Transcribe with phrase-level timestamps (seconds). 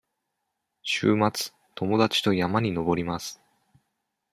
[0.81, 3.39] 週末、友達と山に登ります。